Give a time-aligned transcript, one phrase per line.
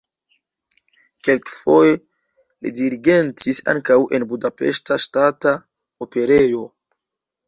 [1.27, 1.91] Kelkfoje
[2.63, 5.53] li dirigentis ankaŭ en Budapeŝta Ŝtata
[6.07, 6.63] Operejo.